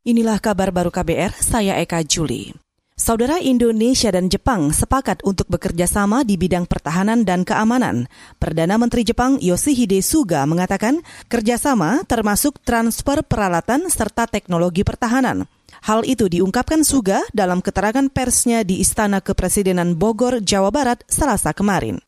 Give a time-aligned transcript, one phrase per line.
[0.00, 2.56] Inilah kabar baru KBR, saya Eka Juli.
[2.96, 8.08] Saudara Indonesia dan Jepang sepakat untuk bekerja sama di bidang pertahanan dan keamanan.
[8.40, 15.44] Perdana Menteri Jepang Yoshihide Suga mengatakan kerjasama termasuk transfer peralatan serta teknologi pertahanan.
[15.84, 22.00] Hal itu diungkapkan Suga dalam keterangan persnya di Istana Kepresidenan Bogor, Jawa Barat, Selasa kemarin.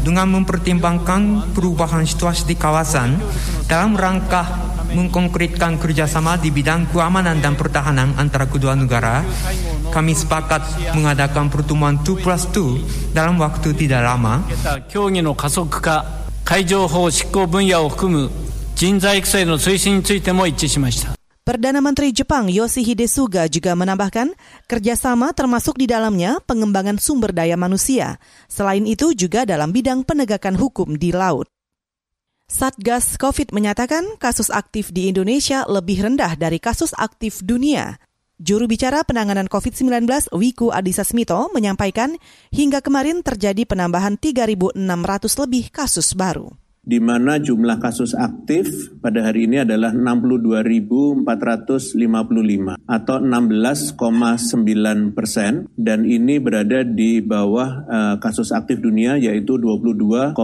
[0.00, 3.20] Dengan mempertimbangkan perubahan situasi di kawasan
[3.68, 4.48] dalam rangka
[4.96, 9.20] mengkonkretkan kerjasama di bidang keamanan dan pertahanan antara kedua negara,
[9.92, 10.64] kami sepakat
[10.96, 14.40] mengadakan pertemuan 2 plus 2 dalam waktu tidak lama.
[16.44, 18.30] 海上法執行分野を含む
[18.74, 21.23] 人材育成の推進についても一致しました。
[21.44, 24.32] Perdana Menteri Jepang Yoshihide Suga juga menambahkan
[24.64, 28.16] kerjasama termasuk di dalamnya pengembangan sumber daya manusia.
[28.48, 31.44] Selain itu juga dalam bidang penegakan hukum di laut.
[32.48, 38.00] Satgas COVID menyatakan kasus aktif di Indonesia lebih rendah dari kasus aktif dunia.
[38.40, 42.16] Juru bicara penanganan COVID-19 Wiku Adhisa Smito menyampaikan
[42.56, 44.80] hingga kemarin terjadi penambahan 3.600
[45.44, 51.24] lebih kasus baru di mana jumlah kasus aktif pada hari ini adalah 62.455
[52.84, 60.36] atau 16,9 persen dan ini berada di bawah uh, kasus aktif dunia yaitu 22,57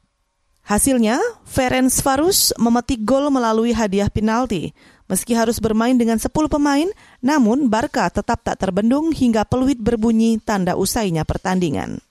[0.66, 4.74] Hasilnya, Ferenc Varus memetik gol melalui hadiah penalti.
[5.06, 6.90] Meski harus bermain dengan 10 pemain,
[7.22, 12.02] namun Barca tetap tak terbendung hingga peluit berbunyi tanda usainya pertandingan.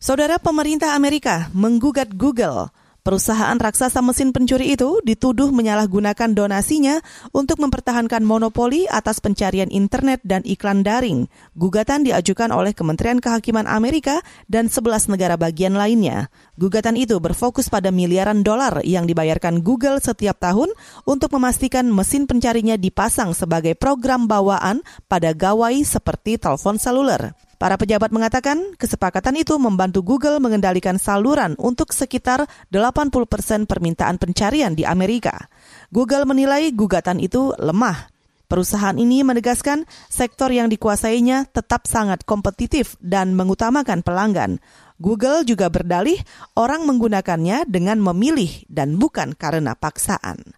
[0.00, 7.00] Saudara pemerintah Amerika menggugat Google Perusahaan raksasa mesin pencuri itu dituduh menyalahgunakan donasinya
[7.32, 11.24] untuk mempertahankan monopoli atas pencarian internet dan iklan daring.
[11.56, 14.20] Gugatan diajukan oleh Kementerian Kehakiman Amerika
[14.52, 16.28] dan 11 negara bagian lainnya.
[16.60, 20.68] Gugatan itu berfokus pada miliaran dolar yang dibayarkan Google setiap tahun
[21.08, 27.32] untuk memastikan mesin pencarinya dipasang sebagai program bawaan pada gawai seperti telepon seluler.
[27.60, 34.72] Para pejabat mengatakan kesepakatan itu membantu Google mengendalikan saluran untuk sekitar 80 persen permintaan pencarian
[34.72, 35.52] di Amerika.
[35.92, 38.08] Google menilai gugatan itu lemah.
[38.48, 44.56] Perusahaan ini menegaskan sektor yang dikuasainya tetap sangat kompetitif dan mengutamakan pelanggan.
[44.96, 46.16] Google juga berdalih
[46.56, 50.56] orang menggunakannya dengan memilih dan bukan karena paksaan.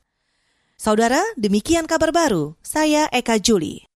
[0.79, 2.55] Saudara, demikian kabar baru.
[2.63, 3.91] Saya Eka Juli.